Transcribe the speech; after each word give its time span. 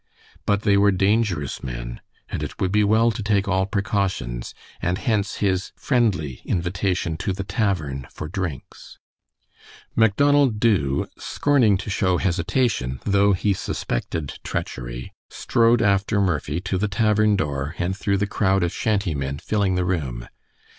But 0.47 0.63
they 0.63 0.77
were 0.77 0.91
dangerous 0.91 1.61
men, 1.61 2.01
and 2.27 2.41
it 2.41 2.59
would 2.59 2.71
be 2.71 2.83
well 2.83 3.11
to 3.11 3.21
take 3.21 3.47
all 3.47 3.67
precautions, 3.67 4.55
and 4.81 4.97
hence 4.97 5.35
his 5.35 5.73
friendly 5.75 6.41
invitation 6.43 7.17
to 7.17 7.31
the 7.33 7.43
tavern 7.43 8.07
for 8.11 8.27
drinks. 8.27 8.97
Macdonald 9.95 10.59
Dubh, 10.59 11.07
scorning 11.19 11.77
to 11.77 11.91
show 11.91 12.17
hesitation, 12.17 12.99
though 13.03 13.33
he 13.33 13.53
suspected 13.53 14.39
treachery, 14.43 15.13
strode 15.29 15.83
after 15.83 16.19
Murphy 16.19 16.59
to 16.61 16.79
the 16.79 16.87
tavern 16.87 17.35
door 17.35 17.75
and 17.77 17.95
through 17.95 18.17
the 18.17 18.25
crowd 18.25 18.63
of 18.63 18.73
shanty 18.73 19.13
men 19.13 19.37
filling 19.37 19.75
the 19.75 19.85
room. 19.85 20.27